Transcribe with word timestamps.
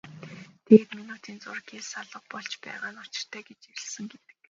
Тэгээд 0.65 0.91
минутын 0.99 1.35
зуур 1.43 1.59
гялс 1.69 1.91
алга 2.01 2.19
болж 2.31 2.51
байгаа 2.65 2.91
нь 2.93 3.01
учиртай 3.05 3.41
гэж 3.47 3.59
ярилцсан 3.71 4.05
гэдэг. 4.11 4.35